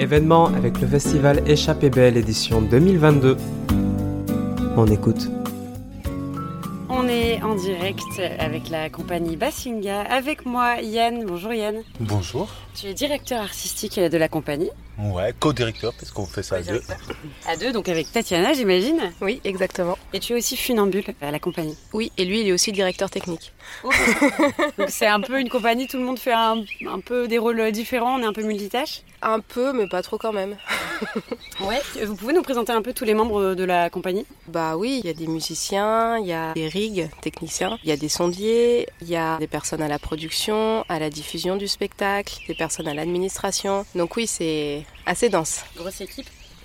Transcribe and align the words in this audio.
Événement 0.00 0.46
avec 0.46 0.80
le 0.80 0.86
festival 0.86 1.46
Échappée 1.46 1.90
Belle 1.90 2.16
édition 2.16 2.62
2022. 2.62 3.36
On 4.74 4.86
écoute. 4.86 5.28
On 6.88 7.06
est 7.06 7.42
en 7.42 7.54
direct 7.54 8.00
avec 8.38 8.70
la 8.70 8.88
compagnie 8.88 9.36
Bassinga. 9.36 10.00
Avec 10.00 10.46
moi, 10.46 10.80
Yann. 10.80 11.26
Bonjour 11.26 11.52
Yann. 11.52 11.82
Bonjour. 12.00 12.48
Tu 12.74 12.86
es 12.86 12.94
directeur 12.94 13.42
artistique 13.42 14.00
de 14.00 14.16
la 14.16 14.28
compagnie. 14.28 14.70
Ouais, 15.02 15.32
co-directeur, 15.38 15.94
parce 15.94 16.10
qu'on 16.10 16.26
fait 16.26 16.42
ça 16.42 16.56
à 16.56 16.62
deux. 16.62 16.82
À 17.46 17.56
deux, 17.56 17.72
donc 17.72 17.88
avec 17.88 18.12
Tatiana, 18.12 18.52
j'imagine. 18.52 19.12
Oui, 19.22 19.40
exactement. 19.44 19.96
Et 20.12 20.20
tu 20.20 20.34
es 20.34 20.36
aussi 20.36 20.56
funambule 20.56 21.04
à 21.22 21.30
la 21.30 21.38
compagnie. 21.38 21.76
Oui, 21.94 22.12
et 22.18 22.24
lui, 22.24 22.40
il 22.40 22.48
est 22.48 22.52
aussi 22.52 22.70
directeur 22.70 23.08
technique. 23.08 23.52
donc 24.78 24.88
c'est 24.88 25.06
un 25.06 25.20
peu 25.20 25.40
une 25.40 25.48
compagnie, 25.48 25.86
tout 25.86 25.96
le 25.96 26.04
monde 26.04 26.18
fait 26.18 26.32
un, 26.32 26.62
un, 26.86 27.00
peu 27.00 27.28
des 27.28 27.38
rôles 27.38 27.72
différents, 27.72 28.18
on 28.18 28.22
est 28.22 28.26
un 28.26 28.32
peu 28.32 28.42
multitâche 28.42 29.02
Un 29.22 29.40
peu, 29.40 29.72
mais 29.72 29.88
pas 29.88 30.02
trop 30.02 30.18
quand 30.18 30.32
même. 30.32 30.56
ouais. 31.60 31.80
Vous 32.04 32.16
pouvez 32.16 32.34
nous 32.34 32.42
présenter 32.42 32.72
un 32.72 32.82
peu 32.82 32.92
tous 32.92 33.04
les 33.04 33.14
membres 33.14 33.54
de 33.54 33.64
la 33.64 33.88
compagnie? 33.88 34.26
Bah 34.48 34.76
oui, 34.76 35.00
il 35.02 35.06
y 35.06 35.10
a 35.10 35.14
des 35.14 35.26
musiciens, 35.26 36.18
il 36.18 36.26
y 36.26 36.32
a 36.32 36.52
des 36.52 36.68
rigs, 36.68 37.08
techniciens, 37.22 37.78
il 37.84 37.88
y 37.88 37.92
a 37.92 37.96
des 37.96 38.08
sondiers, 38.08 38.86
il 39.00 39.08
y 39.08 39.16
a 39.16 39.38
des 39.38 39.46
personnes 39.46 39.82
à 39.82 39.88
la 39.88 39.98
production, 39.98 40.84
à 40.88 40.98
la 40.98 41.08
diffusion 41.08 41.56
du 41.56 41.68
spectacle, 41.68 42.34
des 42.48 42.54
personnes 42.54 42.88
à 42.88 42.94
l'administration. 42.94 43.86
Donc 43.94 44.16
oui, 44.16 44.26
c'est 44.26 44.84
assez 45.06 45.28
dense. 45.28 45.64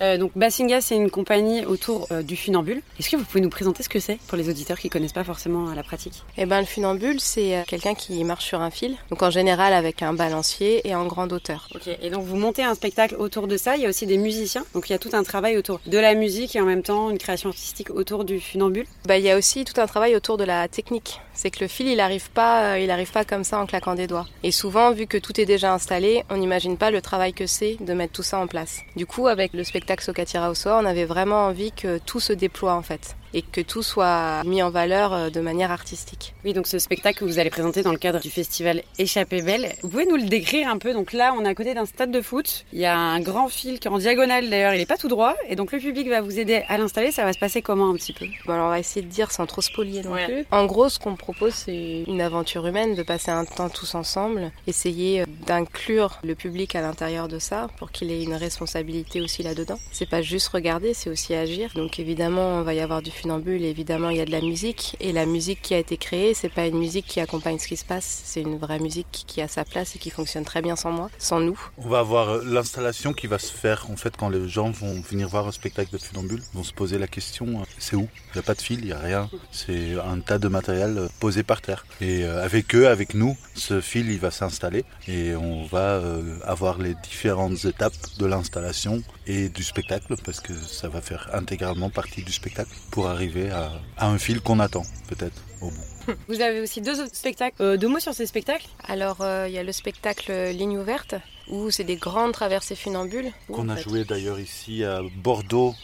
Euh, 0.02 0.18
donc 0.18 0.32
Bassinga, 0.36 0.80
c'est 0.80 0.96
une 0.96 1.10
compagnie 1.10 1.64
autour 1.64 2.06
euh, 2.10 2.22
du 2.22 2.36
funambule. 2.36 2.82
Est-ce 2.98 3.10
que 3.10 3.16
vous 3.16 3.24
pouvez 3.24 3.40
nous 3.40 3.50
présenter 3.50 3.82
ce 3.82 3.88
que 3.88 4.00
c'est 4.00 4.18
pour 4.26 4.36
les 4.36 4.48
auditeurs 4.50 4.78
qui 4.78 4.88
connaissent 4.88 5.12
pas 5.12 5.24
forcément 5.24 5.72
la 5.72 5.82
pratique? 5.82 6.22
Eh 6.36 6.46
ben, 6.46 6.60
le 6.60 6.66
funambule, 6.66 7.20
c'est 7.20 7.56
euh, 7.56 7.62
quelqu'un 7.66 7.94
qui 7.94 8.22
marche 8.24 8.44
sur 8.44 8.60
un 8.60 8.70
fil, 8.70 8.96
donc 9.10 9.22
en 9.22 9.30
général 9.30 9.72
avec 9.72 10.02
un 10.02 10.12
balancier 10.12 10.86
et 10.86 10.94
en 10.94 11.06
grande 11.06 11.32
hauteur. 11.32 11.68
Ok. 11.74 11.88
Et 12.02 12.10
donc 12.10 12.24
vous 12.24 12.36
montez 12.36 12.62
un 12.62 12.74
spectacle 12.74 13.16
autour 13.18 13.46
de 13.48 13.56
ça. 13.56 13.76
Il 13.76 13.82
y 13.82 13.86
a 13.86 13.88
aussi 13.88 14.06
des 14.06 14.18
musiciens, 14.18 14.64
donc 14.74 14.88
il 14.88 14.92
y 14.92 14.96
a 14.96 14.98
tout 14.98 15.10
un 15.12 15.22
travail 15.22 15.56
autour 15.56 15.80
de 15.86 15.98
la 15.98 16.14
musique 16.14 16.56
et 16.56 16.60
en 16.60 16.66
même 16.66 16.82
temps 16.82 17.10
une 17.10 17.18
création 17.18 17.48
artistique 17.48 17.90
autour 17.90 18.24
du 18.24 18.40
funambule. 18.40 18.86
Bah, 19.06 19.16
il 19.18 19.24
y 19.24 19.30
a 19.30 19.36
aussi 19.36 19.64
tout 19.64 19.80
un 19.80 19.86
travail 19.86 20.14
autour 20.14 20.36
de 20.36 20.44
la 20.44 20.68
technique. 20.68 21.20
C'est 21.32 21.50
que 21.50 21.60
le 21.60 21.68
fil, 21.68 21.86
il 21.86 22.00
arrive 22.00 22.30
pas, 22.30 22.78
il 22.78 22.90
arrive 22.90 23.12
pas 23.12 23.24
comme 23.24 23.44
ça 23.44 23.58
en 23.60 23.66
claquant 23.66 23.94
des 23.94 24.06
doigts. 24.06 24.26
Et 24.42 24.52
souvent, 24.52 24.92
vu 24.92 25.06
que 25.06 25.18
tout 25.18 25.38
est 25.38 25.44
déjà 25.44 25.74
installé, 25.74 26.24
on 26.30 26.38
n'imagine 26.38 26.78
pas 26.78 26.90
le 26.90 27.02
travail 27.02 27.34
que 27.34 27.46
c'est 27.46 27.76
de 27.78 27.92
mettre 27.92 28.14
tout 28.14 28.22
ça 28.22 28.38
en 28.38 28.46
place. 28.46 28.80
Du 28.96 29.04
coup, 29.04 29.26
avec 29.26 29.52
le 29.52 29.62
spectacle 29.62 29.85
Socatira 30.00 30.50
au 30.50 30.54
soir, 30.54 30.80
on 30.82 30.86
avait 30.86 31.04
vraiment 31.04 31.46
envie 31.46 31.72
que 31.72 31.98
tout 31.98 32.20
se 32.20 32.32
déploie 32.32 32.74
en 32.74 32.82
fait 32.82 33.16
et 33.36 33.42
que 33.42 33.60
tout 33.60 33.82
soit 33.82 34.42
mis 34.44 34.62
en 34.62 34.70
valeur 34.70 35.30
de 35.30 35.40
manière 35.40 35.70
artistique. 35.70 36.34
Oui, 36.44 36.52
donc 36.52 36.66
ce 36.66 36.78
spectacle 36.78 37.20
que 37.20 37.24
vous 37.24 37.38
allez 37.38 37.50
présenter 37.50 37.82
dans 37.82 37.92
le 37.92 37.98
cadre 37.98 38.18
du 38.18 38.30
festival 38.30 38.82
Échappée 38.98 39.42
Belle, 39.42 39.74
vous 39.82 39.90
pouvez 39.90 40.06
nous 40.06 40.16
le 40.16 40.24
décrire 40.24 40.68
un 40.68 40.78
peu? 40.78 40.92
Donc 40.92 41.12
là, 41.12 41.34
on 41.38 41.44
est 41.44 41.48
à 41.48 41.54
côté 41.54 41.74
d'un 41.74 41.86
stade 41.86 42.10
de 42.10 42.20
foot. 42.20 42.64
Il 42.72 42.80
y 42.80 42.86
a 42.86 42.98
un 42.98 43.20
grand 43.20 43.48
fil 43.48 43.78
qui 43.78 43.86
est 43.86 43.90
en 43.90 43.98
diagonale 43.98 44.50
d'ailleurs, 44.50 44.74
il 44.74 44.78
n'est 44.78 44.86
pas 44.86 44.96
tout 44.96 45.08
droit. 45.08 45.34
Et 45.48 45.54
donc 45.54 45.70
le 45.72 45.78
public 45.78 46.08
va 46.08 46.20
vous 46.20 46.38
aider 46.38 46.64
à 46.68 46.78
l'installer. 46.78 47.12
Ça 47.12 47.24
va 47.24 47.32
se 47.32 47.38
passer 47.38 47.62
comment 47.62 47.90
un 47.90 47.94
petit 47.94 48.12
peu? 48.12 48.26
Bon, 48.46 48.54
alors 48.54 48.66
On 48.66 48.70
va 48.70 48.80
essayer 48.80 49.02
de 49.02 49.10
dire 49.10 49.30
sans 49.30 49.46
trop 49.46 49.60
spolier 49.60 50.02
non 50.02 50.10
ouais. 50.10 50.24
plus. 50.24 50.44
En 50.50 50.66
gros, 50.66 50.88
ce 50.88 50.98
qu'on 50.98 51.14
propose, 51.14 51.54
c'est 51.54 52.02
une 52.08 52.20
aventure 52.20 52.66
humaine, 52.66 52.96
de 52.96 53.04
passer 53.04 53.30
un 53.30 53.44
temps 53.44 53.68
tous 53.68 53.94
ensemble, 53.94 54.50
essayer 54.66 55.24
d'inclure 55.46 56.18
le 56.24 56.34
public 56.34 56.74
à 56.74 56.80
l'intérieur 56.80 57.28
de 57.28 57.38
ça 57.38 57.68
pour 57.78 57.92
qu'il 57.92 58.10
ait 58.10 58.24
une 58.24 58.34
responsabilité 58.34 59.20
aussi 59.20 59.44
là-dedans. 59.44 59.78
C'est 59.92 60.08
pas 60.08 60.20
juste 60.20 60.48
regarder, 60.48 60.94
c'est 60.94 61.10
aussi 61.10 61.32
agir. 61.32 61.70
Donc 61.76 62.00
évidemment, 62.00 62.56
on 62.58 62.62
va 62.62 62.74
y 62.74 62.80
avoir 62.80 63.02
du 63.02 63.12
funambule, 63.26 63.64
évidemment, 63.64 64.10
il 64.10 64.18
y 64.18 64.20
a 64.20 64.24
de 64.24 64.30
la 64.30 64.40
musique. 64.40 64.96
Et 65.00 65.12
la 65.12 65.26
musique 65.26 65.60
qui 65.60 65.74
a 65.74 65.78
été 65.78 65.96
créée, 65.96 66.32
c'est 66.32 66.48
pas 66.48 66.66
une 66.66 66.78
musique 66.78 67.06
qui 67.06 67.18
accompagne 67.18 67.58
ce 67.58 67.66
qui 67.66 67.76
se 67.76 67.84
passe, 67.84 68.22
c'est 68.24 68.40
une 68.40 68.56
vraie 68.56 68.78
musique 68.78 69.24
qui 69.26 69.42
a 69.42 69.48
sa 69.48 69.64
place 69.64 69.96
et 69.96 69.98
qui 69.98 70.10
fonctionne 70.10 70.44
très 70.44 70.62
bien 70.62 70.76
sans 70.76 70.92
moi, 70.92 71.10
sans 71.18 71.40
nous. 71.40 71.58
On 71.78 71.88
va 71.88 71.98
avoir 71.98 72.36
l'installation 72.44 73.12
qui 73.12 73.26
va 73.26 73.40
se 73.40 73.52
faire 73.52 73.90
en 73.90 73.96
fait 73.96 74.16
quand 74.16 74.28
les 74.28 74.48
gens 74.48 74.70
vont 74.70 75.00
venir 75.00 75.28
voir 75.28 75.48
un 75.48 75.52
spectacle 75.52 75.92
de 75.92 75.98
funambule, 75.98 76.40
vont 76.54 76.62
se 76.62 76.72
poser 76.72 76.98
la 76.98 77.08
question 77.08 77.64
c'est 77.78 77.96
où? 77.96 78.08
Il 78.28 78.38
n'y 78.38 78.40
a 78.40 78.42
pas 78.42 78.54
de 78.54 78.62
fil, 78.62 78.78
il 78.80 78.86
n'y 78.86 78.92
a 78.92 78.98
rien. 78.98 79.28
C'est 79.50 79.94
un 79.98 80.20
tas 80.20 80.38
de 80.38 80.48
matériel 80.48 81.08
posé 81.18 81.42
par 81.42 81.62
terre. 81.62 81.84
Et 82.00 82.24
avec 82.24 82.74
eux, 82.74 82.88
avec 82.88 83.14
nous, 83.14 83.36
ce 83.54 83.80
fil 83.80 84.08
il 84.10 84.18
va 84.20 84.30
s'installer 84.30 84.84
et 85.08 85.34
on 85.34 85.64
va 85.64 86.00
avoir 86.44 86.78
les 86.78 86.94
différentes 87.10 87.64
étapes 87.64 87.94
de 88.18 88.26
l'installation 88.26 89.02
et 89.26 89.48
du 89.48 89.64
spectacle 89.64 90.14
parce 90.24 90.40
que 90.40 90.52
ça 90.54 90.88
va 90.88 91.00
faire 91.00 91.28
intégralement 91.32 91.90
partie 91.90 92.22
du 92.22 92.32
spectacle 92.32 92.70
pour 92.90 93.05
arriver 93.06 93.50
à, 93.50 93.72
un 93.98 94.18
fil 94.18 94.40
qu'on 94.40 94.60
attend 94.60 94.82
peut-être 95.08 95.42
au 95.60 95.70
bout. 95.70 95.95
Vous 96.28 96.40
avez 96.40 96.60
aussi 96.60 96.80
deux 96.80 97.00
autres 97.00 97.14
spectacles. 97.14 97.56
Euh, 97.60 97.76
deux 97.76 97.88
mots 97.88 98.00
sur 98.00 98.14
ces 98.14 98.26
spectacles? 98.26 98.66
Alors, 98.86 99.18
il 99.20 99.24
euh, 99.24 99.48
y 99.48 99.58
a 99.58 99.62
le 99.62 99.72
spectacle 99.72 100.32
Ligne 100.50 100.78
ouverte, 100.78 101.14
où 101.48 101.70
c'est 101.70 101.84
des 101.84 101.96
grandes 101.96 102.32
traversées 102.32 102.74
funambules. 102.74 103.32
Qu'on 103.50 103.68
a 103.68 103.76
joué 103.76 104.04
d'ailleurs 104.04 104.40
ici 104.40 104.84
à 104.84 105.00
Bordeaux 105.22 105.74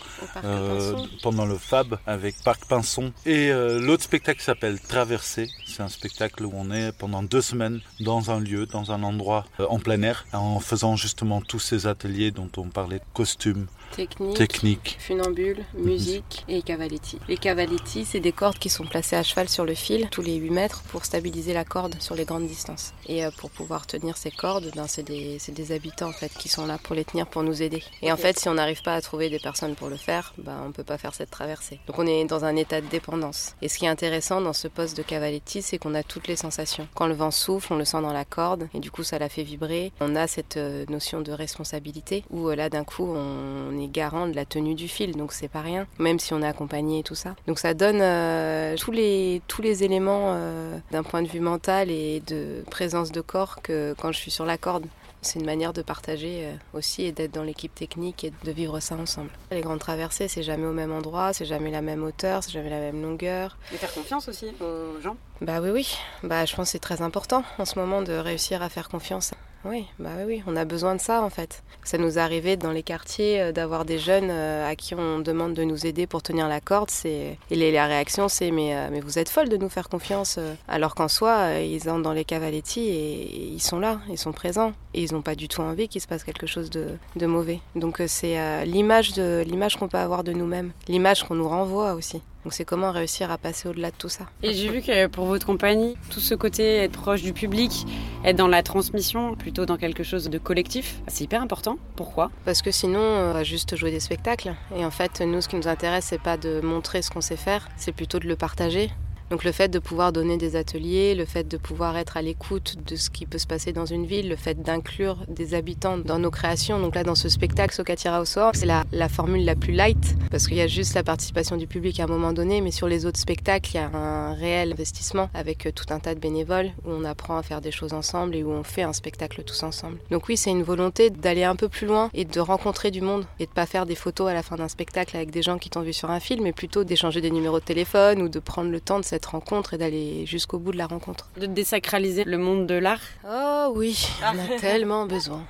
euh, 0.44 0.96
pendant 1.22 1.46
le 1.46 1.56
FAB 1.56 1.98
avec 2.06 2.34
Parc 2.42 2.66
Pinson. 2.66 3.12
Et 3.26 3.50
euh, 3.50 3.80
l'autre 3.80 4.02
spectacle 4.02 4.42
s'appelle 4.42 4.80
Traversée. 4.80 5.48
C'est 5.66 5.82
un 5.82 5.88
spectacle 5.88 6.44
où 6.44 6.52
on 6.54 6.70
est 6.70 6.92
pendant 6.92 7.22
deux 7.22 7.42
semaines 7.42 7.80
dans 8.00 8.30
un 8.30 8.40
lieu, 8.40 8.66
dans 8.66 8.92
un 8.92 9.02
endroit 9.02 9.44
euh, 9.60 9.66
en 9.68 9.78
plein 9.78 10.02
air, 10.02 10.26
en 10.32 10.60
faisant 10.60 10.96
justement 10.96 11.40
tous 11.40 11.60
ces 11.60 11.86
ateliers 11.86 12.30
dont 12.30 12.50
on 12.56 12.68
parlait, 12.68 13.00
costumes, 13.14 13.66
technique, 13.94 14.36
technique. 14.36 14.96
funambule, 14.98 15.64
musique 15.74 16.44
et 16.48 16.62
cavaletti. 16.62 17.18
Les 17.28 17.36
cavaletti, 17.36 18.04
c'est 18.04 18.20
des 18.20 18.32
cordes 18.32 18.58
qui 18.58 18.68
sont 18.68 18.84
placées 18.84 19.16
à 19.16 19.22
cheval 19.22 19.48
sur 19.48 19.64
le 19.64 19.74
fil 19.74 20.08
tous 20.12 20.22
les 20.22 20.36
8 20.36 20.50
mètres 20.50 20.82
pour 20.90 21.04
stabiliser 21.04 21.54
la 21.54 21.64
corde 21.64 21.96
sur 22.00 22.14
les 22.14 22.24
grandes 22.24 22.46
distances. 22.46 22.92
Et 23.08 23.24
pour 23.38 23.50
pouvoir 23.50 23.86
tenir 23.86 24.16
ces 24.16 24.30
cordes, 24.30 24.70
ben, 24.76 24.86
c'est 24.86 25.02
des 25.02 25.38
des 25.52 25.72
habitants 25.72 26.08
en 26.08 26.12
fait 26.12 26.32
qui 26.32 26.48
sont 26.48 26.66
là 26.66 26.78
pour 26.82 26.94
les 26.94 27.04
tenir, 27.04 27.26
pour 27.26 27.42
nous 27.42 27.62
aider. 27.62 27.82
Et 28.02 28.12
en 28.12 28.16
fait, 28.16 28.38
si 28.38 28.48
on 28.48 28.54
n'arrive 28.54 28.82
pas 28.82 28.94
à 28.94 29.00
trouver 29.00 29.30
des 29.30 29.38
personnes 29.38 29.74
pour 29.74 29.88
le 29.88 29.96
faire, 29.96 30.34
bah, 30.38 30.56
on 30.66 30.72
peut 30.72 30.84
pas 30.84 30.98
faire 30.98 31.14
cette 31.14 31.30
traversée. 31.30 31.78
Donc 31.86 31.98
on 31.98 32.06
est 32.06 32.24
dans 32.24 32.44
un 32.44 32.56
état 32.56 32.80
de 32.80 32.86
dépendance. 32.86 33.54
Et 33.62 33.68
ce 33.68 33.78
qui 33.78 33.84
est 33.84 33.88
intéressant 33.88 34.40
dans 34.40 34.52
ce 34.52 34.68
poste 34.68 34.96
de 34.96 35.02
cavaletti, 35.02 35.62
c'est 35.62 35.78
qu'on 35.78 35.94
a 35.94 36.02
toutes 36.02 36.28
les 36.28 36.36
sensations. 36.36 36.88
Quand 36.94 37.06
le 37.06 37.14
vent 37.14 37.30
souffle, 37.30 37.72
on 37.72 37.76
le 37.76 37.84
sent 37.84 38.00
dans 38.02 38.12
la 38.12 38.24
corde 38.24 38.68
et 38.74 38.80
du 38.80 38.90
coup 38.90 39.02
ça 39.02 39.18
la 39.18 39.28
fait 39.28 39.42
vibrer. 39.42 39.92
On 40.00 40.16
a 40.16 40.26
cette 40.26 40.56
notion 40.88 41.20
de 41.20 41.32
responsabilité 41.32 42.24
où 42.30 42.48
là 42.50 42.68
d'un 42.68 42.84
coup 42.84 43.06
on 43.06 43.78
est 43.80 43.88
garant 43.88 44.26
de 44.26 44.34
la 44.34 44.44
tenue 44.44 44.74
du 44.74 44.88
fil, 44.88 45.16
donc 45.16 45.32
c'est 45.32 45.48
pas 45.48 45.60
rien, 45.60 45.86
même 45.98 46.18
si 46.18 46.34
on 46.34 46.42
est 46.42 46.46
accompagné 46.46 47.00
et 47.00 47.02
tout 47.02 47.14
ça. 47.14 47.34
Donc 47.46 47.58
ça 47.58 47.74
donne 47.74 48.00
euh, 48.00 48.76
tous 48.76 48.92
les 48.92 49.42
tous 49.48 49.62
les 49.62 49.84
éléments 49.84 50.01
euh, 50.08 50.78
d'un 50.90 51.02
point 51.02 51.22
de 51.22 51.28
vue 51.28 51.40
mental 51.40 51.90
et 51.90 52.20
de 52.26 52.64
présence 52.70 53.12
de 53.12 53.20
corps 53.20 53.62
que 53.62 53.94
quand 53.98 54.12
je 54.12 54.18
suis 54.18 54.30
sur 54.30 54.44
la 54.44 54.58
corde. 54.58 54.86
C'est 55.24 55.38
une 55.38 55.46
manière 55.46 55.72
de 55.72 55.82
partager 55.82 56.48
aussi 56.74 57.04
et 57.04 57.12
d'être 57.12 57.30
dans 57.30 57.44
l'équipe 57.44 57.72
technique 57.72 58.24
et 58.24 58.32
de 58.42 58.50
vivre 58.50 58.80
ça 58.80 58.96
ensemble. 58.96 59.30
Les 59.52 59.60
grandes 59.60 59.78
traversées, 59.78 60.26
c'est 60.26 60.42
jamais 60.42 60.66
au 60.66 60.72
même 60.72 60.90
endroit, 60.90 61.32
c'est 61.32 61.44
jamais 61.44 61.70
la 61.70 61.80
même 61.80 62.02
hauteur, 62.02 62.42
c'est 62.42 62.50
jamais 62.50 62.70
la 62.70 62.80
même 62.80 63.00
longueur. 63.00 63.56
Et 63.72 63.76
faire 63.76 63.94
confiance 63.94 64.28
aussi 64.28 64.46
aux 64.60 65.00
gens? 65.00 65.16
Bah 65.40 65.60
oui, 65.60 65.70
oui. 65.70 65.96
Bah, 66.24 66.44
je 66.44 66.56
pense 66.56 66.66
que 66.66 66.72
c'est 66.72 66.80
très 66.80 67.02
important 67.02 67.44
en 67.58 67.64
ce 67.64 67.78
moment 67.78 68.02
de 68.02 68.14
réussir 68.14 68.62
à 68.62 68.68
faire 68.68 68.88
confiance. 68.88 69.30
Oui, 69.64 69.86
bah 69.98 70.10
oui, 70.26 70.42
on 70.46 70.56
a 70.56 70.64
besoin 70.64 70.96
de 70.96 71.00
ça 71.00 71.22
en 71.22 71.30
fait. 71.30 71.62
Ça 71.84 71.98
nous 71.98 72.18
est 72.18 72.20
arrivé 72.20 72.56
dans 72.56 72.72
les 72.72 72.82
quartiers 72.82 73.52
d'avoir 73.52 73.84
des 73.84 73.98
jeunes 73.98 74.30
à 74.30 74.74
qui 74.76 74.94
on 74.94 75.20
demande 75.20 75.54
de 75.54 75.62
nous 75.62 75.86
aider 75.86 76.06
pour 76.06 76.22
tenir 76.22 76.48
la 76.48 76.60
corde. 76.60 76.90
Et 77.04 77.36
la 77.50 77.86
réaction 77.86 78.28
c'est 78.28 78.50
mais 78.50 78.90
mais 78.90 79.00
vous 79.00 79.18
êtes 79.18 79.28
folle 79.28 79.48
de 79.48 79.56
nous 79.56 79.68
faire 79.68 79.88
confiance. 79.88 80.38
Alors 80.68 80.94
qu'en 80.94 81.08
soi 81.08 81.60
ils 81.60 81.88
entrent 81.88 82.02
dans 82.02 82.12
les 82.12 82.24
cavaletti 82.24 82.80
et 82.80 83.48
ils 83.52 83.62
sont 83.62 83.78
là, 83.78 84.00
ils 84.08 84.18
sont 84.18 84.32
présents 84.32 84.72
et 84.94 85.02
ils 85.02 85.12
n'ont 85.12 85.22
pas 85.22 85.34
du 85.34 85.48
tout 85.48 85.60
envie 85.60 85.88
qu'il 85.88 86.00
se 86.00 86.06
passe 86.06 86.24
quelque 86.24 86.46
chose 86.46 86.70
de, 86.70 86.98
de 87.16 87.26
mauvais. 87.26 87.60
Donc 87.74 88.02
c'est 88.06 88.38
euh, 88.38 88.64
l'image 88.64 89.14
l'image 89.16 89.76
qu'on 89.76 89.88
peut 89.88 89.98
avoir 89.98 90.24
de 90.24 90.32
nous-mêmes, 90.32 90.72
l'image 90.88 91.24
qu'on 91.24 91.34
nous 91.34 91.48
renvoie 91.48 91.94
aussi. 91.94 92.22
Donc 92.44 92.52
c'est 92.52 92.64
comment 92.64 92.90
réussir 92.90 93.30
à 93.30 93.38
passer 93.38 93.68
au-delà 93.68 93.90
de 93.90 93.96
tout 93.96 94.08
ça. 94.08 94.26
Et 94.42 94.52
j'ai 94.52 94.68
vu 94.68 94.82
que 94.82 95.06
pour 95.06 95.26
votre 95.26 95.46
compagnie, 95.46 95.96
tout 96.10 96.20
ce 96.20 96.34
côté 96.34 96.76
être 96.78 96.92
proche 96.92 97.22
du 97.22 97.32
public, 97.32 97.86
être 98.24 98.36
dans 98.36 98.48
la 98.48 98.62
transmission, 98.62 99.34
plutôt 99.34 99.66
dans 99.66 99.76
quelque 99.76 100.02
chose 100.02 100.28
de 100.28 100.38
collectif, 100.38 101.00
c'est 101.06 101.24
hyper 101.24 101.42
important. 101.42 101.78
Pourquoi? 101.96 102.30
Parce 102.44 102.62
que 102.62 102.70
sinon, 102.70 103.00
on 103.00 103.32
va 103.32 103.44
juste 103.44 103.76
jouer 103.76 103.90
des 103.90 104.00
spectacles. 104.00 104.54
Et 104.76 104.84
en 104.84 104.90
fait, 104.90 105.20
nous, 105.20 105.40
ce 105.40 105.48
qui 105.48 105.56
nous 105.56 105.68
intéresse, 105.68 106.06
c'est 106.06 106.20
pas 106.20 106.36
de 106.36 106.60
montrer 106.60 107.02
ce 107.02 107.10
qu'on 107.10 107.20
sait 107.20 107.36
faire, 107.36 107.68
c'est 107.76 107.92
plutôt 107.92 108.18
de 108.18 108.26
le 108.26 108.36
partager. 108.36 108.90
Donc 109.32 109.44
le 109.44 109.52
fait 109.52 109.68
de 109.68 109.78
pouvoir 109.78 110.12
donner 110.12 110.36
des 110.36 110.56
ateliers, 110.56 111.14
le 111.14 111.24
fait 111.24 111.48
de 111.48 111.56
pouvoir 111.56 111.96
être 111.96 112.18
à 112.18 112.22
l'écoute 112.22 112.76
de 112.86 112.96
ce 112.96 113.08
qui 113.08 113.24
peut 113.24 113.38
se 113.38 113.46
passer 113.46 113.72
dans 113.72 113.86
une 113.86 114.04
ville, 114.04 114.28
le 114.28 114.36
fait 114.36 114.60
d'inclure 114.60 115.24
des 115.26 115.54
habitants 115.54 115.96
dans 115.96 116.18
nos 116.18 116.30
créations. 116.30 116.78
Donc 116.78 116.94
là, 116.94 117.02
dans 117.02 117.14
ce 117.14 117.30
spectacle 117.30 117.74
Socatira 117.74 118.20
au 118.20 118.26
soir, 118.26 118.50
c'est 118.52 118.66
la, 118.66 118.84
la, 118.92 119.08
formule 119.08 119.46
la 119.46 119.54
plus 119.54 119.72
light 119.72 120.16
parce 120.32 120.48
qu'il 120.48 120.56
y 120.56 120.62
a 120.62 120.66
juste 120.66 120.94
la 120.94 121.02
participation 121.02 121.58
du 121.58 121.66
public 121.66 122.00
à 122.00 122.04
un 122.04 122.06
moment 122.06 122.32
donné, 122.32 122.62
mais 122.62 122.70
sur 122.70 122.88
les 122.88 123.04
autres 123.04 123.20
spectacles, 123.20 123.72
il 123.74 123.76
y 123.76 123.80
a 123.80 123.90
un 123.92 124.32
réel 124.32 124.72
investissement 124.72 125.28
avec 125.34 125.68
tout 125.74 125.84
un 125.90 125.98
tas 125.98 126.14
de 126.14 126.20
bénévoles 126.20 126.70
où 126.86 126.90
on 126.90 127.04
apprend 127.04 127.36
à 127.36 127.42
faire 127.42 127.60
des 127.60 127.70
choses 127.70 127.92
ensemble 127.92 128.34
et 128.34 128.42
où 128.42 128.50
on 128.50 128.62
fait 128.62 128.82
un 128.82 128.94
spectacle 128.94 129.42
tous 129.44 129.62
ensemble. 129.62 129.98
Donc 130.10 130.28
oui, 130.28 130.38
c'est 130.38 130.48
une 130.48 130.62
volonté 130.62 131.10
d'aller 131.10 131.44
un 131.44 131.54
peu 131.54 131.68
plus 131.68 131.86
loin 131.86 132.08
et 132.14 132.24
de 132.24 132.40
rencontrer 132.40 132.90
du 132.90 133.02
monde 133.02 133.26
et 133.40 133.44
de 133.44 133.50
pas 133.50 133.66
faire 133.66 133.84
des 133.84 133.94
photos 133.94 134.30
à 134.30 134.32
la 134.32 134.42
fin 134.42 134.56
d'un 134.56 134.68
spectacle 134.68 135.14
avec 135.18 135.30
des 135.30 135.42
gens 135.42 135.58
qui 135.58 135.68
t'ont 135.68 135.82
vu 135.82 135.92
sur 135.92 136.10
un 136.10 136.18
film, 136.18 136.44
mais 136.44 136.52
plutôt 136.52 136.82
d'échanger 136.82 137.20
des 137.20 137.30
numéros 137.30 137.60
de 137.60 137.64
téléphone 137.64 138.22
ou 138.22 138.30
de 138.30 138.38
prendre 138.38 138.70
le 138.70 138.80
temps 138.80 138.98
de 138.98 139.04
cette 139.04 139.26
rencontre 139.26 139.74
et 139.74 139.78
d'aller 139.78 140.24
jusqu'au 140.24 140.58
bout 140.58 140.72
de 140.72 140.78
la 140.78 140.86
rencontre. 140.86 141.28
De 141.36 141.44
désacraliser 141.44 142.24
le 142.24 142.38
monde 142.38 142.66
de 142.66 142.74
l'art 142.74 143.02
Oh 143.28 143.74
oui, 143.76 144.08
on 144.22 144.38
a 144.38 144.58
tellement 144.58 145.04
besoin. 145.04 145.44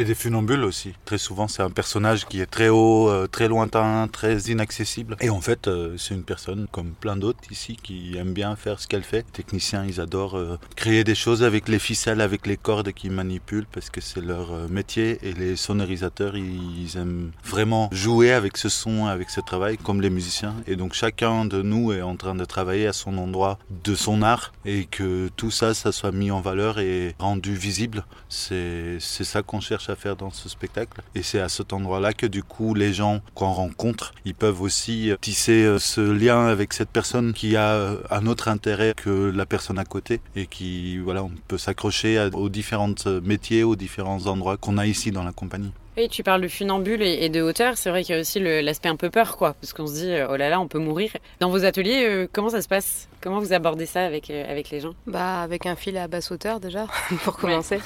Et 0.00 0.04
des 0.04 0.14
funambules 0.14 0.62
aussi. 0.62 0.94
Très 1.04 1.18
souvent, 1.18 1.48
c'est 1.48 1.64
un 1.64 1.70
personnage 1.70 2.24
qui 2.26 2.40
est 2.40 2.46
très 2.46 2.68
haut, 2.68 3.08
euh, 3.08 3.26
très 3.26 3.48
lointain, 3.48 4.06
très 4.06 4.38
inaccessible. 4.42 5.16
Et 5.20 5.28
en 5.28 5.40
fait, 5.40 5.66
euh, 5.66 5.96
c'est 5.98 6.14
une 6.14 6.22
personne 6.22 6.68
comme 6.70 6.92
plein 6.92 7.16
d'autres 7.16 7.40
ici 7.50 7.76
qui 7.82 8.16
aime 8.16 8.32
bien 8.32 8.54
faire 8.54 8.78
ce 8.78 8.86
qu'elle 8.86 9.02
fait. 9.02 9.26
Les 9.26 9.32
techniciens, 9.32 9.84
ils 9.84 10.00
adorent 10.00 10.38
euh, 10.38 10.56
créer 10.76 11.02
des 11.02 11.16
choses 11.16 11.42
avec 11.42 11.66
les 11.66 11.80
ficelles, 11.80 12.20
avec 12.20 12.46
les 12.46 12.56
cordes 12.56 12.92
qu'ils 12.92 13.10
manipulent 13.10 13.66
parce 13.72 13.90
que 13.90 14.00
c'est 14.00 14.20
leur 14.20 14.68
métier. 14.68 15.18
Et 15.22 15.32
les 15.32 15.56
sonorisateurs, 15.56 16.36
ils 16.36 16.96
aiment 16.96 17.32
vraiment 17.44 17.88
jouer 17.90 18.30
avec 18.30 18.56
ce 18.56 18.68
son, 18.68 19.06
avec 19.06 19.30
ce 19.30 19.40
travail, 19.40 19.78
comme 19.78 20.00
les 20.00 20.10
musiciens. 20.10 20.54
Et 20.68 20.76
donc, 20.76 20.94
chacun 20.94 21.44
de 21.44 21.60
nous 21.60 21.90
est 21.90 22.02
en 22.02 22.14
train 22.14 22.36
de 22.36 22.44
travailler 22.44 22.86
à 22.86 22.92
son 22.92 23.18
endroit 23.18 23.58
de 23.84 23.96
son 23.96 24.22
art 24.22 24.52
et 24.64 24.84
que 24.84 25.28
tout 25.34 25.50
ça, 25.50 25.74
ça 25.74 25.90
soit 25.90 26.12
mis 26.12 26.30
en 26.30 26.40
valeur 26.40 26.78
et 26.78 27.16
rendu 27.18 27.56
visible. 27.56 28.04
C'est 28.28 29.00
ça 29.00 29.42
qu'on 29.42 29.58
cherche 29.58 29.87
à 29.90 29.96
faire 29.96 30.16
dans 30.16 30.30
ce 30.30 30.48
spectacle. 30.48 31.02
Et 31.14 31.22
c'est 31.22 31.40
à 31.40 31.48
cet 31.48 31.72
endroit-là 31.72 32.12
que 32.12 32.26
du 32.26 32.42
coup, 32.42 32.74
les 32.74 32.92
gens 32.92 33.20
qu'on 33.34 33.52
rencontre, 33.52 34.12
ils 34.24 34.34
peuvent 34.34 34.62
aussi 34.62 35.12
tisser 35.20 35.64
euh, 35.64 35.78
ce 35.78 36.00
lien 36.00 36.46
avec 36.46 36.72
cette 36.72 36.90
personne 36.90 37.32
qui 37.32 37.56
a 37.56 37.72
euh, 37.72 37.96
un 38.10 38.26
autre 38.26 38.48
intérêt 38.48 38.94
que 38.96 39.30
la 39.34 39.46
personne 39.46 39.78
à 39.78 39.84
côté 39.84 40.20
et 40.36 40.46
qui, 40.46 40.98
voilà, 40.98 41.22
on 41.24 41.32
peut 41.48 41.58
s'accrocher 41.58 42.28
aux 42.32 42.48
différents 42.48 42.94
métiers, 43.22 43.64
aux 43.64 43.76
différents 43.76 44.26
endroits 44.26 44.56
qu'on 44.56 44.78
a 44.78 44.86
ici 44.86 45.10
dans 45.10 45.24
la 45.24 45.32
compagnie. 45.32 45.72
Oui, 45.98 46.08
tu 46.08 46.22
parles 46.22 46.42
de 46.42 46.46
funambule 46.46 47.02
et 47.02 47.28
de 47.28 47.42
hauteur. 47.42 47.76
C'est 47.76 47.90
vrai 47.90 48.04
qu'il 48.04 48.14
y 48.14 48.18
a 48.18 48.20
aussi 48.20 48.38
l'aspect 48.38 48.88
un 48.88 48.94
peu 48.94 49.10
peur, 49.10 49.36
quoi, 49.36 49.54
parce 49.54 49.72
qu'on 49.72 49.88
se 49.88 49.94
dit, 49.94 50.12
oh 50.30 50.36
là 50.36 50.48
là, 50.48 50.60
on 50.60 50.68
peut 50.68 50.78
mourir. 50.78 51.10
Dans 51.40 51.50
vos 51.50 51.64
ateliers, 51.64 52.04
euh, 52.06 52.28
comment 52.32 52.50
ça 52.50 52.62
se 52.62 52.68
passe? 52.68 53.08
Comment 53.20 53.40
vous 53.40 53.52
abordez 53.52 53.84
ça 53.84 54.04
avec, 54.04 54.30
euh, 54.30 54.48
avec 54.48 54.70
les 54.70 54.78
gens? 54.78 54.94
Bah, 55.08 55.40
avec 55.40 55.66
un 55.66 55.74
fil 55.74 55.96
à 55.98 56.06
basse 56.06 56.30
hauteur 56.30 56.60
déjà, 56.60 56.86
pour 57.24 57.36
commencer. 57.36 57.80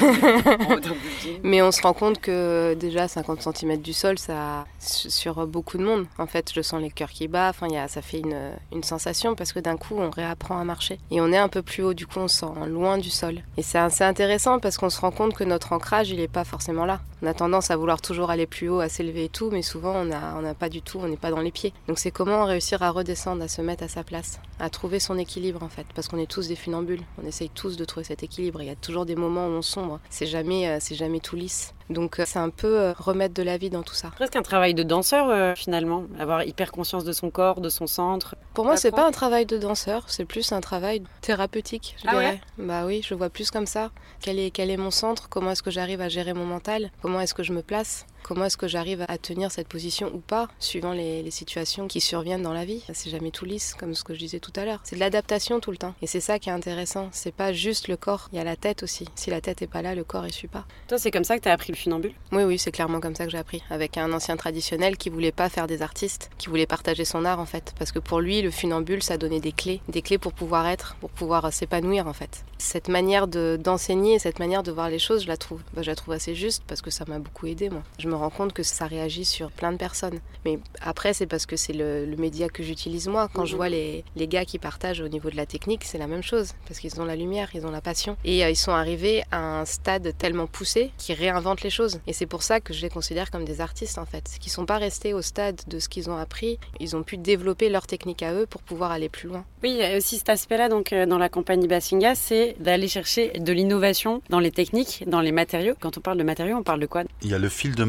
Mais 1.42 1.60
on 1.60 1.70
se 1.70 1.82
rend 1.82 1.92
compte 1.92 2.18
que 2.18 2.72
déjà 2.80 3.08
50 3.08 3.42
cm 3.54 3.76
du 3.76 3.92
sol, 3.92 4.18
ça 4.18 4.64
sur 4.78 5.46
beaucoup 5.46 5.76
de 5.76 5.84
monde. 5.84 6.06
En 6.16 6.26
fait, 6.26 6.50
je 6.54 6.62
sens 6.62 6.80
les 6.80 6.90
cœurs 6.90 7.10
qui 7.10 7.28
battent. 7.28 7.56
Enfin, 7.56 7.68
y 7.68 7.76
a, 7.76 7.88
ça 7.88 8.00
fait 8.00 8.20
une, 8.20 8.52
une 8.72 8.82
sensation 8.82 9.34
parce 9.34 9.52
que 9.52 9.60
d'un 9.60 9.76
coup, 9.76 9.96
on 9.98 10.08
réapprend 10.08 10.58
à 10.58 10.64
marcher. 10.64 10.98
Et 11.10 11.20
on 11.20 11.30
est 11.30 11.36
un 11.36 11.48
peu 11.48 11.60
plus 11.60 11.82
haut, 11.82 11.92
du 11.92 12.06
coup, 12.06 12.20
on 12.20 12.28
sent 12.28 12.46
loin 12.68 12.96
du 12.96 13.10
sol. 13.10 13.42
Et 13.58 13.62
c'est 13.62 13.76
assez 13.76 14.04
intéressant 14.04 14.60
parce 14.60 14.78
qu'on 14.78 14.88
se 14.88 15.00
rend 15.02 15.10
compte 15.10 15.34
que 15.34 15.44
notre 15.44 15.74
ancrage, 15.74 16.08
il 16.08 16.20
n'est 16.20 16.26
pas 16.26 16.44
forcément 16.44 16.86
là. 16.86 17.00
On 17.22 17.26
a 17.26 17.34
tendance 17.50 17.72
à 17.72 17.76
vouloir 17.76 18.00
toujours 18.00 18.30
aller 18.30 18.46
plus 18.46 18.68
haut, 18.68 18.78
à 18.78 18.88
s'élever 18.88 19.24
et 19.24 19.28
tout, 19.28 19.50
mais 19.50 19.62
souvent 19.62 20.02
on 20.02 20.04
n'a 20.04 20.54
pas 20.54 20.68
du 20.68 20.82
tout, 20.82 21.00
on 21.02 21.08
n'est 21.08 21.16
pas 21.16 21.32
dans 21.32 21.40
les 21.40 21.50
pieds. 21.50 21.72
Donc 21.88 21.98
c'est 21.98 22.12
comment 22.12 22.44
réussir 22.44 22.80
à 22.84 22.90
redescendre, 22.90 23.42
à 23.42 23.48
se 23.48 23.60
mettre 23.60 23.82
à 23.82 23.88
sa 23.88 24.04
place, 24.04 24.38
à 24.60 24.70
trouver 24.70 25.00
son 25.00 25.18
équilibre 25.18 25.60
en 25.64 25.68
fait, 25.68 25.86
parce 25.92 26.06
qu'on 26.06 26.18
est 26.18 26.30
tous 26.30 26.46
des 26.46 26.54
funambules. 26.54 27.02
On 27.20 27.26
essaye 27.26 27.50
tous 27.50 27.76
de 27.76 27.84
trouver 27.84 28.04
cet 28.04 28.22
équilibre. 28.22 28.62
Il 28.62 28.68
y 28.68 28.70
a 28.70 28.76
toujours 28.76 29.04
des 29.04 29.16
moments 29.16 29.48
où 29.48 29.50
on 29.50 29.62
sombre. 29.62 29.98
C'est 30.10 30.26
jamais, 30.26 30.68
euh, 30.68 30.76
c'est 30.78 30.94
jamais 30.94 31.18
tout 31.18 31.34
lisse. 31.34 31.74
Donc 31.90 32.18
euh, 32.18 32.24
c'est 32.26 32.38
un 32.38 32.50
peu 32.50 32.78
euh, 32.78 32.92
remettre 32.96 33.34
de 33.34 33.42
la 33.42 33.58
vie 33.58 33.68
dans 33.68 33.82
tout 33.82 33.94
ça. 33.94 34.10
Presque 34.16 34.36
un 34.36 34.42
travail 34.42 34.74
de 34.74 34.82
danseur 34.82 35.56
finalement, 35.56 36.04
avoir 36.18 36.44
hyper 36.44 36.72
conscience 36.72 37.04
de 37.04 37.12
son 37.12 37.30
corps, 37.30 37.60
de 37.60 37.68
son 37.68 37.86
centre. 37.86 38.36
Pour 38.54 38.64
moi, 38.64 38.76
c'est 38.76 38.90
pas 38.90 39.06
un 39.06 39.10
travail 39.10 39.46
de 39.46 39.58
danseur, 39.58 40.04
c'est 40.08 40.24
plus 40.24 40.52
un 40.52 40.60
travail 40.60 41.02
thérapeutique, 41.20 41.96
je 42.02 42.08
ah 42.08 42.12
dirais. 42.12 42.40
bah 42.58 42.84
oui, 42.86 43.02
je 43.06 43.14
vois 43.14 43.30
plus 43.30 43.50
comme 43.50 43.66
ça. 43.66 43.90
Quel 44.20 44.38
est, 44.38 44.50
quel 44.50 44.70
est 44.70 44.76
mon 44.76 44.90
centre? 44.90 45.28
Comment 45.28 45.50
est-ce 45.52 45.62
que 45.62 45.70
j'arrive 45.70 46.00
à 46.00 46.08
gérer 46.08 46.32
mon 46.32 46.46
mental? 46.46 46.90
Comment 47.02 47.20
est-ce 47.20 47.34
que 47.34 47.42
je 47.42 47.52
me 47.52 47.62
place? 47.62 48.06
Comment 48.22 48.44
est-ce 48.44 48.56
que 48.56 48.68
j'arrive 48.68 49.04
à 49.08 49.18
tenir 49.18 49.50
cette 49.50 49.68
position 49.68 50.10
ou 50.14 50.18
pas, 50.18 50.48
suivant 50.58 50.92
les, 50.92 51.30
situations 51.30 51.88
qui 51.88 52.00
surviennent 52.00 52.42
dans 52.42 52.52
la 52.52 52.64
vie? 52.64 52.82
C'est 52.92 53.10
jamais 53.10 53.30
tout 53.30 53.44
lisse, 53.44 53.74
comme 53.78 53.94
ce 53.94 54.04
que 54.04 54.14
je 54.14 54.18
disais 54.18 54.40
tout 54.40 54.52
à 54.56 54.64
l'heure. 54.64 54.80
C'est 54.84 54.96
de 54.96 55.00
l'adaptation 55.00 55.60
tout 55.60 55.70
le 55.70 55.76
temps. 55.76 55.94
Et 56.02 56.06
c'est 56.06 56.20
ça 56.20 56.38
qui 56.38 56.48
est 56.48 56.52
intéressant. 56.52 57.08
C'est 57.12 57.34
pas 57.34 57.52
juste 57.52 57.88
le 57.88 57.96
corps, 57.96 58.28
il 58.32 58.36
y 58.36 58.40
a 58.40 58.44
la 58.44 58.56
tête 58.56 58.82
aussi. 58.82 59.06
Si 59.14 59.30
la 59.30 59.40
tête 59.40 59.62
est 59.62 59.66
pas 59.66 59.82
là, 59.82 59.94
le 59.94 60.04
corps 60.04 60.24
ne 60.24 60.28
suit 60.30 60.48
pas. 60.48 60.66
Toi, 60.88 60.98
c'est 60.98 61.10
comme 61.10 61.24
ça 61.24 61.36
que 61.38 61.42
tu 61.42 61.48
as 61.48 61.52
appris 61.52 61.72
le 61.72 61.76
funambule? 61.76 62.12
Oui, 62.32 62.42
oui, 62.42 62.58
c'est 62.58 62.72
clairement 62.72 63.00
comme 63.00 63.14
ça 63.14 63.24
que 63.24 63.30
j'ai 63.30 63.38
appris. 63.38 63.62
Avec 63.70 63.96
un 63.96 64.12
ancien 64.12 64.36
traditionnel 64.36 64.96
qui 64.96 65.10
voulait 65.10 65.32
pas 65.32 65.48
faire 65.48 65.66
des 65.66 65.82
artistes, 65.82 66.30
qui 66.38 66.48
voulait 66.48 66.66
partager 66.66 67.04
son 67.04 67.24
art 67.24 67.40
en 67.40 67.46
fait. 67.46 67.74
Parce 67.78 67.92
que 67.92 67.98
pour 67.98 68.20
lui, 68.20 68.42
le 68.42 68.50
funambule, 68.50 69.02
ça 69.02 69.16
donnait 69.16 69.40
des 69.40 69.52
clés. 69.52 69.80
Des 69.88 70.02
clés 70.02 70.18
pour 70.18 70.32
pouvoir 70.32 70.66
être, 70.66 70.96
pour 71.00 71.10
pouvoir 71.10 71.52
s'épanouir 71.52 72.06
en 72.06 72.12
fait. 72.12 72.44
Cette 72.58 72.88
manière 72.88 73.26
d'enseigner, 73.26 74.18
cette 74.18 74.38
manière 74.38 74.62
de 74.62 74.72
voir 74.72 74.90
les 74.90 74.98
choses, 74.98 75.22
je 75.22 75.28
la 75.28 75.36
trouve, 75.36 75.62
bah, 75.72 75.82
je 75.82 75.90
la 75.90 75.96
trouve 75.96 76.14
assez 76.14 76.34
juste 76.34 76.62
parce 76.66 76.82
que 76.82 76.90
ça 76.90 77.04
m'a 77.06 77.18
beaucoup 77.18 77.46
aidé 77.46 77.70
moi. 77.70 77.82
Je 77.98 78.08
me 78.10 78.16
rends 78.16 78.30
compte 78.30 78.52
que 78.52 78.62
ça 78.62 78.86
réagit 78.86 79.24
sur 79.24 79.50
plein 79.50 79.72
de 79.72 79.76
personnes. 79.76 80.20
Mais 80.44 80.58
après, 80.80 81.12
c'est 81.12 81.26
parce 81.26 81.46
que 81.46 81.56
c'est 81.56 81.72
le, 81.72 82.06
média 82.18 82.48
que 82.48 82.62
j'utilise 82.62 83.08
moi. 83.08 83.28
Quand 83.32 83.46
je 83.46 83.52
mhm. 83.52 83.56
vois 83.56 83.68
les, 83.68 84.04
les, 84.16 84.28
gars 84.28 84.44
qui 84.44 84.58
partagent 84.58 85.00
au 85.00 85.08
niveau 85.08 85.30
de 85.30 85.36
la 85.36 85.46
technique, 85.46 85.84
c'est 85.84 85.96
la 85.96 86.06
même 86.06 86.22
chose. 86.22 86.52
Parce 86.66 86.78
qu'ils 86.80 87.00
ont 87.00 87.04
la 87.04 87.16
lumière, 87.16 87.48
ils 87.54 87.66
ont 87.66 87.70
la 87.70 87.80
passion. 87.80 88.16
Et 88.24 88.44
euh, 88.44 88.50
ils 88.50 88.56
sont 88.56 88.72
arrivés 88.72 89.22
à 89.30 89.60
un 89.60 89.64
stade 89.64 90.12
tellement 90.18 90.46
poussé 90.46 90.92
qu'ils 90.98 91.14
réinventent 91.14 91.62
les 91.62 91.70
choses. 91.70 92.00
Et 92.06 92.12
c'est 92.12 92.26
pour 92.26 92.42
ça 92.42 92.60
que 92.60 92.74
je 92.74 92.82
les 92.82 92.90
considère 92.90 93.30
comme 93.30 93.44
des 93.44 93.60
artistes, 93.60 93.98
en 93.98 94.06
fait. 94.06 94.36
Qui 94.40 94.50
sont 94.50 94.66
pas 94.66 94.78
restés 94.78 95.14
au 95.14 95.22
stade 95.22 95.60
de 95.66 95.78
ce 95.78 95.88
qu'ils 95.88 96.10
ont 96.10 96.16
appris. 96.16 96.58
Ils 96.78 96.96
ont 96.96 97.02
pu 97.02 97.16
développer 97.16 97.68
leur 97.68 97.86
technique 97.86 98.22
à 98.22 98.34
eux 98.34 98.46
pour 98.46 98.62
pouvoir 98.62 98.90
aller 98.92 99.08
plus 99.08 99.28
loin. 99.28 99.44
Oui, 99.62 99.70
il 99.70 99.76
y 99.76 99.84
a 99.84 99.96
aussi 99.96 100.18
cet 100.18 100.28
aspect-là 100.28 100.68
donc, 100.68 100.92
euh, 100.92 101.06
dans 101.06 101.18
la 101.18 101.28
compagnie 101.28 101.68
Bassinga, 101.68 102.14
c'est 102.14 102.56
d'aller 102.60 102.88
chercher 102.88 103.32
de 103.38 103.52
l'innovation 103.52 104.22
dans 104.30 104.40
les 104.40 104.50
techniques, 104.50 105.04
dans 105.06 105.20
les 105.20 105.32
matériaux. 105.32 105.74
Quand 105.78 105.98
on 105.98 106.00
parle 106.00 106.18
de 106.18 106.22
matériaux, 106.22 106.56
on 106.56 106.62
parle 106.62 106.80
de 106.80 106.86
quoi? 106.86 107.04
Il 107.22 107.30
y 107.30 107.34
a 107.34 107.38
le 107.38 107.48
fil 107.48 107.74
de 107.74 107.84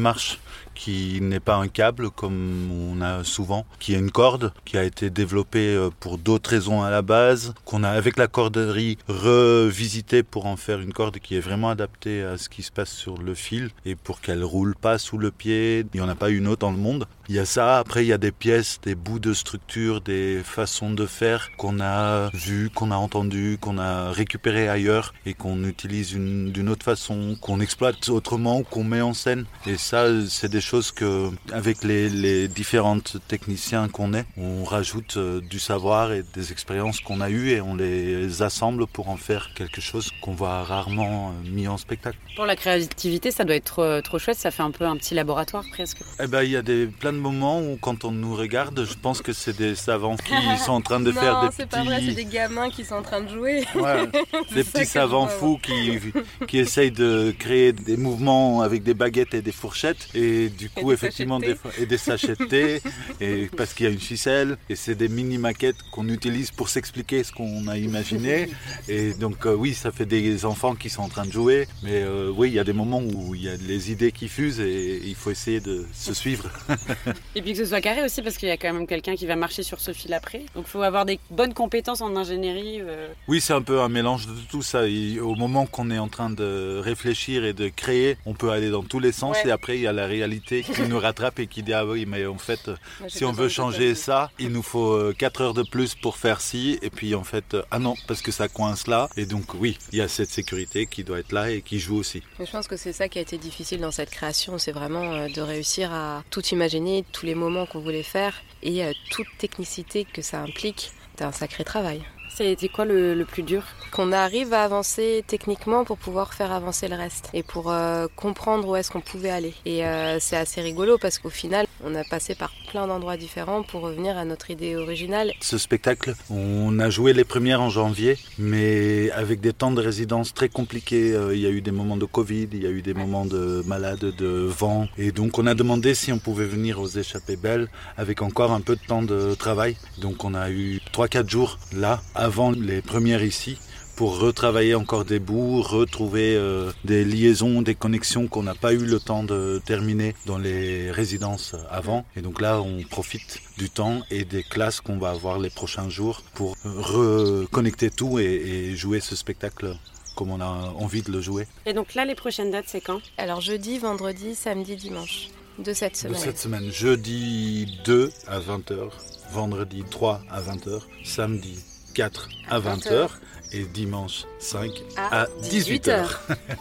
qui 0.74 1.20
n'est 1.20 1.40
pas 1.40 1.56
un 1.56 1.68
câble 1.68 2.10
comme 2.10 2.70
on 2.72 3.00
a 3.02 3.24
souvent, 3.24 3.66
qui 3.78 3.94
est 3.94 3.98
une 3.98 4.10
corde 4.10 4.52
qui 4.64 4.78
a 4.78 4.84
été 4.84 5.10
développée 5.10 5.74
euh, 5.74 5.90
pour 6.00 6.18
d'autres 6.18 6.50
raisons 6.50 6.82
à 6.82 6.90
la 6.90 7.02
base, 7.02 7.54
qu'on 7.64 7.84
a 7.84 7.90
avec 7.90 8.16
la 8.16 8.26
corderie 8.26 8.98
revisité 9.08 10.22
pour 10.22 10.46
en 10.46 10.56
faire 10.56 10.80
une 10.80 10.92
corde 10.92 11.18
qui 11.18 11.36
est 11.36 11.40
vraiment 11.40 11.70
adaptée 11.70 12.22
à 12.22 12.38
ce 12.38 12.48
qui 12.48 12.62
se 12.62 12.72
passe 12.72 12.90
sur 12.90 13.18
le 13.18 13.34
fil 13.34 13.70
et 13.84 13.94
pour 13.94 14.20
qu'elle 14.20 14.44
roule 14.44 14.74
pas 14.74 14.98
sous 14.98 15.18
le 15.18 15.30
pied. 15.30 15.84
Il 15.94 16.00
n'y 16.00 16.00
en 16.00 16.08
a 16.08 16.14
pas 16.14 16.30
une 16.30 16.48
autre 16.48 16.60
dans 16.60 16.70
le 16.70 16.78
monde. 16.78 17.06
Il 17.28 17.36
y 17.36 17.38
a 17.38 17.44
ça, 17.44 17.78
après 17.78 18.04
il 18.04 18.08
y 18.08 18.12
a 18.12 18.18
des 18.18 18.32
pièces, 18.32 18.80
des 18.82 18.94
bouts 18.94 19.18
de 19.18 19.32
structure, 19.32 20.00
des 20.00 20.42
façons 20.44 20.90
de 20.90 21.06
faire 21.06 21.50
qu'on 21.56 21.80
a 21.80 22.30
vu, 22.34 22.70
qu'on 22.70 22.90
a 22.90 22.96
entendu, 22.96 23.58
qu'on 23.60 23.78
a 23.78 24.10
récupéré 24.10 24.68
ailleurs 24.68 25.14
et 25.26 25.34
qu'on 25.34 25.64
utilise 25.64 26.12
d'une 26.12 26.68
autre 26.68 26.84
façon, 26.84 27.36
qu'on 27.40 27.60
exploite 27.60 28.08
autrement, 28.08 28.62
qu'on 28.62 28.84
met 28.84 29.00
en 29.00 29.14
scène. 29.14 29.44
Et 29.66 29.76
ça, 29.76 30.01
c'est 30.28 30.48
des 30.48 30.60
choses 30.60 30.92
que, 30.92 31.30
avec 31.52 31.84
les, 31.84 32.08
les 32.08 32.48
différentes 32.48 33.16
techniciens 33.28 33.88
qu'on 33.88 34.14
est, 34.14 34.24
on 34.36 34.64
rajoute 34.64 35.16
euh, 35.16 35.40
du 35.40 35.58
savoir 35.58 36.12
et 36.12 36.24
des 36.34 36.52
expériences 36.52 37.00
qu'on 37.00 37.20
a 37.20 37.30
eues 37.30 37.50
et 37.50 37.60
on 37.60 37.74
les 37.74 38.42
assemble 38.42 38.86
pour 38.86 39.08
en 39.08 39.16
faire 39.16 39.50
quelque 39.54 39.80
chose 39.80 40.10
qu'on 40.20 40.32
voit 40.32 40.62
rarement 40.62 41.30
euh, 41.30 41.50
mis 41.50 41.68
en 41.68 41.76
spectacle. 41.76 42.18
Pour 42.36 42.46
la 42.46 42.56
créativité, 42.56 43.30
ça 43.30 43.44
doit 43.44 43.56
être 43.56 43.64
trop, 43.64 44.00
trop 44.00 44.18
chouette, 44.18 44.38
ça 44.38 44.50
fait 44.50 44.62
un 44.62 44.70
peu 44.70 44.84
un 44.84 44.96
petit 44.96 45.14
laboratoire 45.14 45.64
presque. 45.70 45.98
Eh 46.20 46.26
ben, 46.26 46.42
il 46.42 46.50
y 46.50 46.56
a 46.56 46.62
des, 46.62 46.86
plein 46.86 47.12
de 47.12 47.18
moments 47.18 47.60
où 47.60 47.76
quand 47.80 48.04
on 48.04 48.12
nous 48.12 48.34
regarde, 48.34 48.84
je 48.84 48.94
pense 48.94 49.22
que 49.22 49.32
c'est 49.32 49.56
des 49.56 49.74
savants 49.74 50.16
qui 50.16 50.32
sont 50.64 50.72
en 50.72 50.80
train 50.80 51.00
de 51.00 51.12
faire 51.12 51.42
des 51.42 51.48
petits... 51.48 51.56
c'est 51.58 51.68
pas 51.68 51.84
vrai, 51.84 52.00
c'est 52.04 52.14
des 52.14 52.24
gamins 52.24 52.70
qui 52.70 52.84
sont 52.84 52.96
en 52.96 53.02
train 53.02 53.20
de 53.20 53.28
jouer. 53.28 53.64
des 54.54 54.64
petits 54.64 54.86
savants 54.86 55.26
fous 55.26 55.58
qui, 55.62 55.98
qui 56.46 56.58
essayent 56.58 56.90
de 56.90 57.34
créer 57.38 57.72
des 57.72 57.96
mouvements 57.96 58.62
avec 58.62 58.82
des 58.82 58.94
baguettes 58.94 59.34
et 59.34 59.42
des 59.42 59.52
fourchettes 59.52 59.91
et 60.14 60.48
du 60.48 60.70
coup, 60.70 60.92
effectivement, 60.92 61.40
des, 61.40 61.56
et 61.78 61.86
des 61.86 61.98
sachets 61.98 62.36
de 62.36 62.44
thé, 62.48 62.82
et 63.20 63.48
parce 63.56 63.74
qu'il 63.74 63.86
y 63.86 63.88
a 63.88 63.92
une 63.92 63.98
ficelle, 63.98 64.56
et 64.68 64.76
c'est 64.76 64.94
des 64.94 65.08
mini 65.08 65.38
maquettes 65.38 65.82
qu'on 65.90 66.08
utilise 66.08 66.50
pour 66.50 66.68
s'expliquer 66.68 67.24
ce 67.24 67.32
qu'on 67.32 67.68
a 67.68 67.76
imaginé. 67.76 68.48
Et 68.88 69.14
donc, 69.14 69.46
euh, 69.46 69.54
oui, 69.54 69.74
ça 69.74 69.92
fait 69.92 70.06
des 70.06 70.44
enfants 70.44 70.74
qui 70.74 70.90
sont 70.90 71.02
en 71.02 71.08
train 71.08 71.26
de 71.26 71.32
jouer, 71.32 71.68
mais 71.82 72.02
euh, 72.02 72.32
oui, 72.34 72.48
il 72.48 72.54
y 72.54 72.58
a 72.58 72.64
des 72.64 72.72
moments 72.72 73.00
où 73.00 73.34
il 73.34 73.44
y 73.44 73.48
a 73.48 73.54
les 73.56 73.90
idées 73.90 74.12
qui 74.12 74.28
fusent 74.28 74.60
et 74.60 75.00
il 75.04 75.14
faut 75.14 75.30
essayer 75.30 75.60
de 75.60 75.86
se 75.92 76.14
suivre. 76.14 76.50
et 77.34 77.42
puis 77.42 77.52
que 77.52 77.58
ce 77.58 77.66
soit 77.66 77.80
carré 77.80 78.04
aussi, 78.04 78.22
parce 78.22 78.36
qu'il 78.36 78.48
y 78.48 78.52
a 78.52 78.56
quand 78.56 78.72
même 78.72 78.86
quelqu'un 78.86 79.14
qui 79.14 79.26
va 79.26 79.36
marcher 79.36 79.62
sur 79.62 79.80
ce 79.80 79.92
fil 79.92 80.12
après. 80.14 80.44
Donc, 80.54 80.64
il 80.66 80.70
faut 80.70 80.82
avoir 80.82 81.04
des 81.04 81.18
bonnes 81.30 81.54
compétences 81.54 82.00
en 82.00 82.16
ingénierie. 82.16 82.80
Euh. 82.80 83.08
Oui, 83.28 83.40
c'est 83.40 83.52
un 83.52 83.62
peu 83.62 83.80
un 83.80 83.88
mélange 83.88 84.26
de 84.26 84.34
tout 84.50 84.62
ça. 84.62 84.82
au 84.84 85.34
moment 85.34 85.66
qu'on 85.66 85.90
est 85.90 85.98
en 85.98 86.08
train 86.08 86.30
de 86.30 86.80
réfléchir 86.82 87.44
et 87.44 87.52
de 87.52 87.68
créer, 87.68 88.16
on 88.26 88.34
peut 88.34 88.50
aller 88.50 88.70
dans 88.70 88.82
tous 88.82 89.00
les 89.00 89.12
sens, 89.12 89.36
et 89.44 89.50
après, 89.50 89.81
y 89.82 89.86
a 89.86 89.92
la 89.92 90.06
réalité 90.06 90.62
qui 90.62 90.82
nous 90.82 90.98
rattrape 90.98 91.38
et 91.38 91.46
qui 91.46 91.62
dit 91.62 91.72
ah 91.72 91.86
oui 91.86 92.06
mais 92.06 92.26
en 92.26 92.38
fait 92.38 92.70
si 93.08 93.24
on 93.24 93.32
veut 93.32 93.48
changer 93.48 93.94
ça 93.94 94.30
il 94.38 94.50
nous 94.50 94.62
faut 94.62 95.12
4 95.12 95.40
euh, 95.40 95.44
heures 95.44 95.54
de 95.54 95.62
plus 95.62 95.94
pour 95.94 96.16
faire 96.16 96.40
ci. 96.40 96.78
Et 96.82 96.90
puis 96.90 97.14
en 97.14 97.24
fait 97.24 97.54
euh, 97.54 97.62
ah 97.70 97.78
non 97.78 97.94
parce 98.06 98.22
que 98.22 98.32
ça 98.32 98.48
coince 98.48 98.86
là. 98.86 99.08
Et 99.16 99.26
donc 99.26 99.54
oui 99.54 99.78
il 99.92 99.98
y 99.98 100.02
a 100.02 100.08
cette 100.08 100.30
sécurité 100.30 100.86
qui 100.86 101.04
doit 101.04 101.18
être 101.18 101.32
là 101.32 101.50
et 101.50 101.62
qui 101.62 101.78
joue 101.78 101.96
aussi. 101.96 102.22
je 102.38 102.50
pense 102.50 102.68
que 102.68 102.76
c'est 102.76 102.92
ça 102.92 103.08
qui 103.08 103.18
a 103.18 103.22
été 103.22 103.38
difficile 103.38 103.80
dans 103.80 103.90
cette 103.90 104.10
création. 104.10 104.58
C'est 104.58 104.72
vraiment 104.72 105.12
euh, 105.12 105.28
de 105.28 105.40
réussir 105.40 105.92
à 105.92 106.22
tout 106.30 106.44
imaginer 106.46 107.04
tous 107.12 107.26
les 107.26 107.34
moments 107.34 107.66
qu'on 107.66 107.80
voulait 107.80 108.02
faire 108.02 108.42
et 108.62 108.82
toute 109.10 109.26
technicité 109.38 110.04
que 110.04 110.22
ça 110.22 110.40
implique 110.40 110.92
c'est 111.16 111.24
un 111.24 111.32
sacré 111.32 111.64
travail 111.64 112.02
Ça 112.34 112.44
a 112.44 112.46
été 112.46 112.68
quoi 112.68 112.84
le, 112.86 113.14
le 113.14 113.24
plus 113.26 113.42
dur? 113.42 113.62
Qu'on 113.90 114.10
arrive 114.10 114.54
à 114.54 114.64
avancer 114.64 115.22
techniquement 115.26 115.84
pour 115.84 115.98
pouvoir 115.98 116.32
faire 116.32 116.50
avancer 116.50 116.88
le 116.88 116.96
reste 116.96 117.28
et 117.34 117.42
pour 117.42 117.70
euh, 117.70 118.06
comprendre 118.16 118.66
où 118.68 118.74
est-ce 118.74 118.90
qu'on 118.90 119.02
pouvait 119.02 119.28
aller. 119.28 119.52
Et 119.66 119.84
euh, 119.84 120.18
c'est 120.18 120.36
assez 120.36 120.62
rigolo 120.62 120.96
parce 120.96 121.18
qu'au 121.18 121.28
final, 121.28 121.66
on 121.84 121.94
a 121.94 122.02
passé 122.04 122.34
par 122.34 122.50
plein 122.70 122.86
d'endroits 122.86 123.18
différents 123.18 123.62
pour 123.62 123.82
revenir 123.82 124.16
à 124.16 124.24
notre 124.24 124.50
idée 124.50 124.76
originale. 124.76 125.32
Ce 125.42 125.58
spectacle, 125.58 126.14
on 126.30 126.78
a 126.78 126.88
joué 126.88 127.12
les 127.12 127.24
premières 127.24 127.60
en 127.60 127.68
janvier, 127.68 128.16
mais 128.38 129.10
avec 129.10 129.40
des 129.42 129.52
temps 129.52 129.70
de 129.72 129.82
résidence 129.82 130.32
très 130.32 130.48
compliqués. 130.48 131.12
Euh, 131.12 131.34
Il 131.34 131.40
y 131.42 131.46
a 131.46 131.50
eu 131.50 131.60
des 131.60 131.70
moments 131.70 131.98
de 131.98 132.06
Covid, 132.06 132.48
il 132.50 132.62
y 132.62 132.66
a 132.66 132.70
eu 132.70 132.80
des 132.80 132.94
moments 132.94 133.26
de 133.26 133.62
malade, 133.66 133.98
de 134.00 134.46
vent. 134.46 134.88
Et 134.96 135.12
donc 135.12 135.38
on 135.38 135.46
a 135.46 135.54
demandé 135.54 135.94
si 135.94 136.12
on 136.12 136.18
pouvait 136.18 136.46
venir 136.46 136.80
aux 136.80 136.88
échappées 136.88 137.36
belles 137.36 137.68
avec 137.98 138.22
encore 138.22 138.52
un 138.52 138.62
peu 138.62 138.76
de 138.76 138.80
temps 138.86 139.02
de 139.02 139.34
travail. 139.34 139.76
Donc 139.98 140.24
on 140.24 140.32
a 140.32 140.50
eu 140.50 140.80
3-4 140.94 141.28
jours 141.28 141.58
là, 141.74 142.00
avant 142.22 142.52
les 142.52 142.82
premières 142.82 143.24
ici 143.24 143.58
pour 143.96 144.20
retravailler 144.20 144.76
encore 144.76 145.04
des 145.04 145.18
bouts, 145.18 145.60
retrouver 145.60 146.36
euh, 146.36 146.70
des 146.84 147.04
liaisons, 147.04 147.62
des 147.62 147.74
connexions 147.74 148.28
qu'on 148.28 148.44
n'a 148.44 148.54
pas 148.54 148.72
eu 148.72 148.78
le 148.86 149.00
temps 149.00 149.24
de 149.24 149.60
terminer 149.66 150.14
dans 150.24 150.38
les 150.38 150.92
résidences 150.92 151.56
avant. 151.68 152.06
Et 152.16 152.22
donc 152.22 152.40
là, 152.40 152.60
on 152.62 152.82
profite 152.84 153.40
du 153.58 153.68
temps 153.70 154.02
et 154.10 154.24
des 154.24 154.44
classes 154.44 154.80
qu'on 154.80 154.98
va 154.98 155.10
avoir 155.10 155.40
les 155.40 155.50
prochains 155.50 155.88
jours 155.90 156.22
pour 156.34 156.54
reconnecter 156.64 157.90
tout 157.90 158.20
et, 158.20 158.24
et 158.24 158.76
jouer 158.76 159.00
ce 159.00 159.16
spectacle 159.16 159.76
comme 160.14 160.30
on 160.30 160.40
a 160.40 160.46
envie 160.78 161.02
de 161.02 161.10
le 161.10 161.20
jouer. 161.20 161.48
Et 161.66 161.72
donc 161.72 161.94
là, 161.94 162.04
les 162.04 162.14
prochaines 162.14 162.52
dates, 162.52 162.66
c'est 162.68 162.80
quand? 162.82 163.00
Alors 163.18 163.40
jeudi, 163.40 163.78
vendredi, 163.78 164.36
samedi, 164.36 164.76
dimanche 164.76 165.28
de 165.58 165.72
cette 165.72 165.94
De 165.94 165.98
semaine. 165.98 166.20
cette 166.20 166.38
semaine, 166.38 166.70
jeudi 166.70 167.78
2 167.84 168.10
à 168.28 168.38
20h, 168.38 168.90
vendredi 169.32 169.82
3 169.90 170.22
à 170.30 170.40
20h, 170.40 170.80
samedi 171.04 171.58
4 171.92 172.28
à 172.50 172.60
20h 172.60 173.08
et 173.52 173.64
dimanche 173.64 174.24
5 174.38 174.70
à 174.96 175.26
18h. 175.42 176.06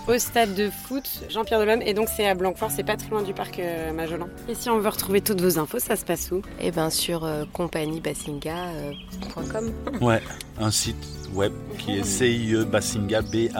Au 0.08 0.18
stade 0.18 0.56
de 0.56 0.70
foot, 0.70 1.04
Jean-Pierre 1.30 1.60
Delhomme. 1.60 1.82
Et 1.82 1.94
donc, 1.94 2.08
c'est 2.16 2.28
à 2.28 2.36
Blanquefort, 2.36 2.72
c'est 2.72 2.84
pas 2.84 2.98
très 2.98 3.10
loin 3.10 3.24
du 3.24 3.34
parc 3.34 3.60
euh, 3.60 3.94
Majolan. 3.94 4.28
Et 4.48 4.56
si 4.56 4.70
on 4.70 4.80
veut 4.80 4.90
retrouver 4.90 5.22
toutes 5.22 5.42
vos 5.42 5.58
infos, 5.58 5.80
ça 5.80 5.96
se 5.96 6.06
passe 6.06 6.32
où? 6.32 6.42
Et 6.60 6.72
bien 6.72 6.90
sur 6.90 7.24
euh, 7.24 7.46
compagniebassinga.com. 7.54 9.72
Ouais, 10.02 10.22
un 10.60 10.72
site 10.72 10.98
web 11.34 11.54
qui 11.78 11.98
est 11.98 12.04
CIE 12.04 12.66
B-A-S-I-N-G-A.com. 12.66 13.54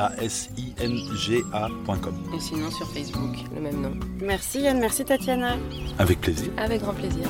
Et 2.36 2.40
sinon 2.40 2.72
sur 2.72 2.92
Facebook, 2.92 3.36
le 3.56 3.62
même 3.62 3.80
nom. 3.82 3.94
Merci 4.20 4.62
Yann, 4.62 4.80
merci 4.80 5.06
Tatiana. 5.06 5.58
Avec 5.98 6.20
plaisir. 6.20 6.52
Avec 6.58 6.82
grand 6.82 6.94
plaisir. 6.94 7.30